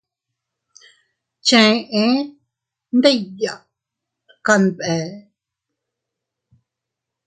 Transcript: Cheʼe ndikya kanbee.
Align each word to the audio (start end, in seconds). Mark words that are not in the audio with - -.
Cheʼe 1.47 2.01
ndikya 2.97 3.53
kanbee. 4.45 5.05